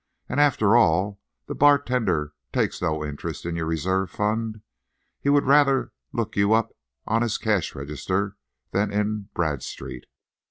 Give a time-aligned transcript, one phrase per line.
[0.27, 4.61] And, after all, the bartender takes no interest in your reserve fund.
[5.19, 6.73] He would rather look you up
[7.05, 8.35] on his cash register
[8.71, 10.07] than in Bradstreet.